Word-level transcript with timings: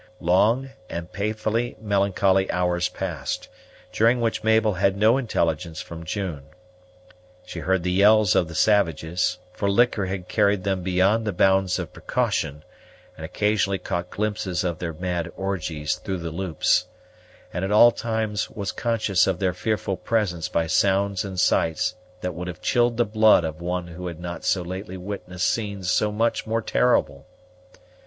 Long 0.19 0.71
and 0.89 1.11
painfully 1.13 1.75
melancholy 1.79 2.49
hours 2.49 2.89
passed, 2.89 3.47
during 3.91 4.19
which 4.19 4.43
Mabel 4.43 4.73
had 4.73 4.97
no 4.97 5.15
intelligence 5.19 5.79
from 5.79 6.05
June. 6.05 6.45
She 7.45 7.59
heard 7.59 7.83
the 7.83 7.91
yells 7.91 8.33
of 8.35 8.47
the 8.47 8.55
savages, 8.55 9.37
for 9.53 9.69
liquor 9.69 10.07
had 10.07 10.27
carried 10.27 10.63
them 10.63 10.81
beyond 10.81 11.27
the 11.27 11.31
bounds 11.31 11.77
of 11.77 11.93
precaution; 11.93 12.63
and 13.15 13.23
occasionally 13.23 13.77
caught 13.77 14.09
glimpses 14.09 14.63
of 14.63 14.79
their 14.79 14.91
mad 14.93 15.31
orgies 15.37 15.97
through 15.97 16.17
the 16.17 16.31
loops; 16.31 16.87
and 17.53 17.63
at 17.63 17.71
all 17.71 17.91
times 17.91 18.49
was 18.49 18.71
conscious 18.71 19.27
of 19.27 19.37
their 19.37 19.53
fearful 19.53 19.97
presence 19.97 20.49
by 20.49 20.65
sounds 20.65 21.23
and 21.23 21.39
sights 21.39 21.93
that 22.21 22.33
would 22.33 22.47
have 22.47 22.59
chilled 22.59 22.97
the 22.97 23.05
blood 23.05 23.43
of 23.43 23.61
one 23.61 23.85
who 23.89 24.07
had 24.07 24.19
not 24.19 24.43
so 24.43 24.63
lately 24.63 24.97
witnessed 24.97 25.45
scenes 25.45 25.91
so 25.91 26.11
much 26.11 26.47
more 26.47 26.63
terrible. 26.63 27.27